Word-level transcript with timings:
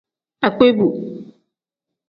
Agbeebu. 0.47 0.87